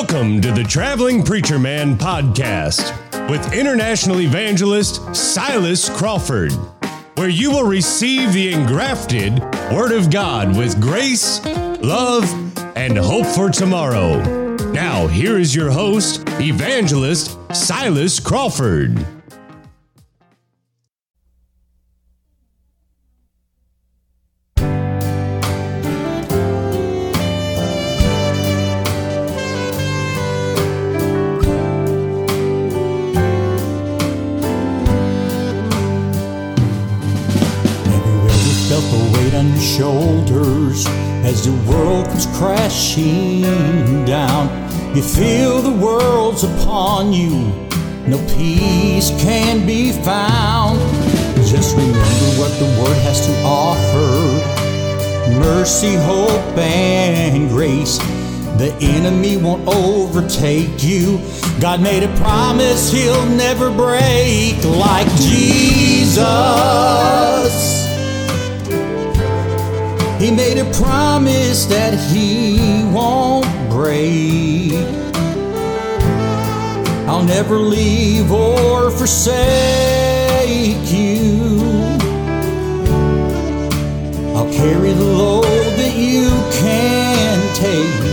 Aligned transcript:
Welcome 0.00 0.40
to 0.40 0.50
the 0.50 0.64
Traveling 0.64 1.22
Preacher 1.22 1.58
Man 1.58 1.94
podcast 1.94 2.90
with 3.28 3.52
international 3.52 4.22
evangelist 4.22 5.14
Silas 5.14 5.90
Crawford, 5.90 6.52
where 7.16 7.28
you 7.28 7.50
will 7.50 7.66
receive 7.66 8.32
the 8.32 8.50
engrafted 8.50 9.38
Word 9.70 9.92
of 9.92 10.08
God 10.10 10.56
with 10.56 10.80
grace, 10.80 11.44
love, 11.44 12.24
and 12.78 12.96
hope 12.96 13.26
for 13.26 13.50
tomorrow. 13.50 14.22
Now, 14.72 15.06
here 15.06 15.38
is 15.38 15.54
your 15.54 15.70
host, 15.70 16.26
evangelist 16.40 17.36
Silas 17.54 18.18
Crawford. 18.18 19.19
Shoulders 39.58 40.86
as 41.24 41.44
the 41.44 41.52
world 41.70 42.06
comes 42.06 42.26
crashing 42.38 43.42
down. 44.04 44.48
You 44.94 45.02
feel 45.02 45.62
the 45.62 45.70
world's 45.70 46.44
upon 46.44 47.12
you, 47.12 47.30
no 48.06 48.18
peace 48.36 49.10
can 49.22 49.66
be 49.66 49.92
found. 49.92 50.78
Just 51.46 51.76
remember 51.76 51.98
what 52.40 52.50
the 52.58 52.66
Word 52.82 52.96
has 53.02 53.26
to 53.26 53.32
offer 53.44 54.60
mercy, 55.38 55.94
hope, 55.94 56.58
and 56.58 57.48
grace. 57.48 57.98
The 58.58 58.76
enemy 58.80 59.36
won't 59.36 59.66
overtake 59.66 60.82
you. 60.82 61.18
God 61.60 61.80
made 61.80 62.02
a 62.02 62.14
promise 62.16 62.92
he'll 62.92 63.26
never 63.26 63.70
break 63.70 64.62
like 64.64 65.08
Jesus. 65.16 66.20
He 70.20 70.30
made 70.30 70.58
a 70.58 70.70
promise 70.74 71.64
that 71.64 71.94
he 71.94 72.84
won't 72.92 73.46
break. 73.70 74.74
I'll 77.08 77.22
never 77.22 77.56
leave 77.56 78.30
or 78.30 78.90
forsake 78.90 79.32
you. 80.92 81.58
I'll 84.36 84.52
carry 84.52 84.92
the 84.92 85.04
load 85.04 85.44
that 85.80 85.94
you 85.96 86.28
can 86.60 87.54
take. 87.54 88.04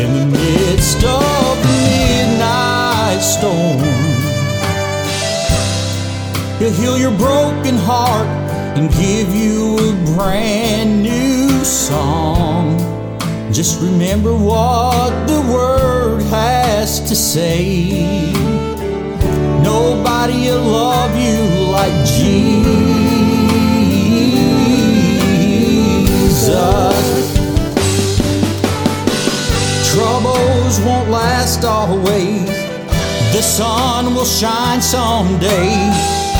In 0.00 0.10
the 0.20 0.26
midst 0.38 1.04
of 1.04 1.62
the 1.62 1.72
midnight 1.84 3.20
storm, 3.20 3.82
He'll 6.58 6.72
heal 6.72 6.96
your 6.96 7.10
broken 7.18 7.76
heart 7.76 8.41
and 8.74 8.90
give 8.92 9.34
you 9.34 9.76
a 9.76 9.92
brand 10.16 11.02
new 11.02 11.62
song. 11.62 12.78
Just 13.52 13.82
remember 13.82 14.34
what 14.34 15.26
the 15.26 15.40
word 15.52 16.22
has 16.30 17.00
to 17.00 17.14
say. 17.14 18.32
Nobody 19.62 20.48
will 20.48 20.64
love 20.64 21.14
you 21.14 21.70
like 21.70 21.92
Jesus. 22.06 22.62
Troubles 29.92 30.80
won't 30.80 31.10
last 31.10 31.62
always. 31.64 32.46
The 33.34 33.42
sun 33.42 34.14
will 34.14 34.24
shine 34.24 34.80
someday. 34.80 36.31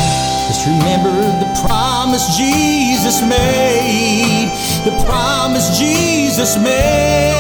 Just 0.52 0.66
remember 0.66 1.10
the 1.40 1.48
promise 1.66 2.36
Jesus 2.36 3.22
made. 3.22 4.52
The 4.84 4.90
promise 5.06 5.78
Jesus 5.78 6.58
made. 6.58 7.32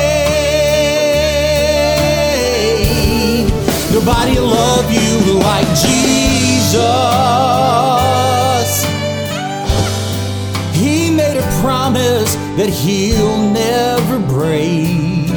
Nobody 3.92 4.40
will 4.40 4.46
love 4.46 4.90
you 4.90 5.34
like 5.40 5.68
Jesus. 5.84 6.80
He 10.72 11.10
made 11.10 11.36
a 11.36 11.60
promise 11.60 12.34
that 12.56 12.70
he'll 12.70 13.36
never 13.50 14.20
break. 14.20 15.28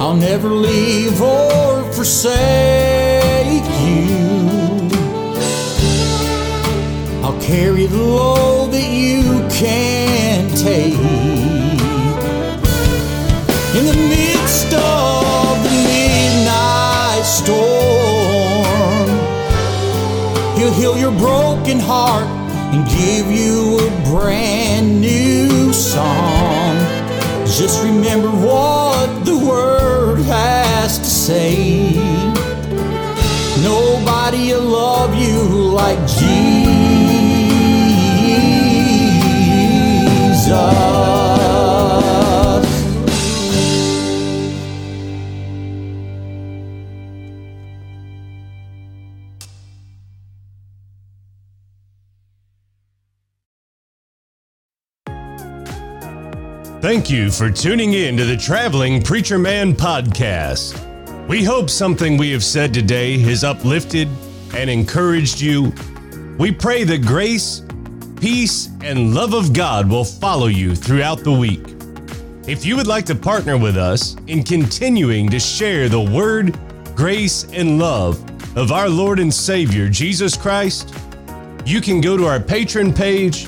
I'll 0.00 0.14
never 0.14 0.48
leave 0.48 1.20
or 1.20 1.82
forsake 1.92 3.64
you. 3.84 4.39
I'll 7.80 7.88
the 7.88 7.96
load 7.96 8.72
that 8.72 8.90
you 8.90 9.22
can 9.48 10.50
take. 10.50 10.92
In 13.74 13.86
the 13.86 13.96
midst 13.96 14.74
of 14.74 15.62
the 15.64 15.70
midnight 15.88 17.22
storm, 17.24 19.08
He'll 20.58 20.74
heal 20.74 20.98
your 20.98 21.12
broken 21.12 21.80
heart 21.80 22.26
and 22.74 22.86
give 22.86 23.30
you 23.32 23.78
a 23.78 23.90
brand 24.10 25.00
new 25.00 25.72
song. 25.72 26.76
Just 27.46 27.82
remember 27.82 28.28
what 28.28 29.24
the 29.24 29.38
Word 29.38 30.18
has 30.26 30.98
to 30.98 31.06
say. 31.06 31.94
Nobody 33.62 34.52
will 34.52 34.64
love 34.64 35.14
you 35.14 35.40
like 35.72 35.98
Jesus. 36.06 36.79
Thank 56.80 57.10
you 57.10 57.30
for 57.30 57.50
tuning 57.50 57.92
in 57.92 58.16
to 58.16 58.24
the 58.24 58.38
Traveling 58.38 59.02
Preacher 59.02 59.38
Man 59.38 59.74
podcast. 59.74 60.78
We 61.28 61.44
hope 61.44 61.68
something 61.68 62.16
we 62.16 62.30
have 62.30 62.42
said 62.42 62.72
today 62.72 63.18
has 63.18 63.44
uplifted 63.44 64.08
and 64.54 64.70
encouraged 64.70 65.42
you. 65.42 65.74
We 66.38 66.50
pray 66.50 66.84
that 66.84 67.04
grace, 67.04 67.62
peace, 68.18 68.70
and 68.82 69.14
love 69.14 69.34
of 69.34 69.52
God 69.52 69.90
will 69.90 70.06
follow 70.06 70.46
you 70.46 70.74
throughout 70.74 71.18
the 71.18 71.30
week. 71.30 71.60
If 72.48 72.64
you 72.64 72.76
would 72.76 72.86
like 72.86 73.04
to 73.06 73.14
partner 73.14 73.58
with 73.58 73.76
us 73.76 74.16
in 74.26 74.42
continuing 74.42 75.28
to 75.28 75.38
share 75.38 75.90
the 75.90 76.00
word, 76.00 76.58
grace, 76.96 77.44
and 77.52 77.78
love 77.78 78.24
of 78.56 78.72
our 78.72 78.88
Lord 78.88 79.18
and 79.18 79.32
Savior 79.32 79.90
Jesus 79.90 80.34
Christ, 80.34 80.94
you 81.66 81.82
can 81.82 82.00
go 82.00 82.16
to 82.16 82.24
our 82.24 82.40
Patreon 82.40 82.96
page 82.96 83.46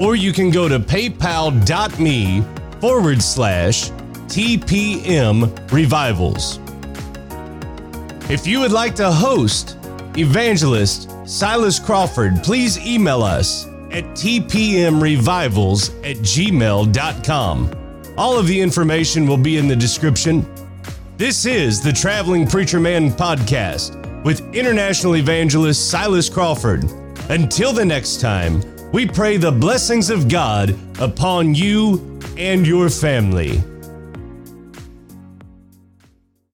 or 0.00 0.16
you 0.16 0.32
can 0.32 0.50
go 0.50 0.70
to 0.70 0.80
paypal.me 0.80 2.42
forward 2.82 3.22
slash 3.22 3.90
TPM 4.26 5.70
revivals. 5.70 6.58
If 8.28 8.44
you 8.44 8.58
would 8.58 8.72
like 8.72 8.96
to 8.96 9.08
host 9.08 9.76
evangelist 10.18 11.08
Silas 11.24 11.78
Crawford, 11.78 12.42
please 12.42 12.84
email 12.84 13.22
us 13.22 13.68
at 13.92 14.02
tpmrevivals 14.16 15.90
at 16.04 16.16
gmail.com. 16.16 17.70
All 18.18 18.36
of 18.36 18.48
the 18.48 18.60
information 18.60 19.28
will 19.28 19.36
be 19.36 19.58
in 19.58 19.68
the 19.68 19.76
description. 19.76 20.44
This 21.18 21.46
is 21.46 21.80
the 21.80 21.92
Traveling 21.92 22.48
Preacher 22.48 22.80
Man 22.80 23.10
podcast 23.12 24.24
with 24.24 24.40
international 24.52 25.18
evangelist 25.18 25.88
Silas 25.88 26.28
Crawford. 26.28 26.82
Until 27.28 27.72
the 27.72 27.84
next 27.84 28.20
time, 28.20 28.60
we 28.90 29.06
pray 29.06 29.36
the 29.36 29.52
blessings 29.52 30.10
of 30.10 30.28
God 30.28 30.76
upon 30.98 31.54
you 31.54 32.11
and 32.36 32.66
your 32.66 32.88
family. 32.88 33.62